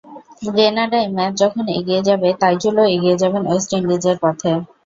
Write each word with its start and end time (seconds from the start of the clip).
গ্রেনাডায় 0.45 1.07
match 1.15 1.33
যখন 1.41 1.65
এগিয়ে 1.77 2.01
যাবে, 2.07 2.29
তাইজুলও 2.41 2.85
এগিয়ে 2.95 3.19
যাবেন 3.21 3.43
ওয়েস্ট 3.45 3.69
ইন্ডিজের 3.77 4.17
পথে। 4.23 4.51